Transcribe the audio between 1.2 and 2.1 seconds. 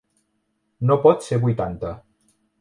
ser vuitanta.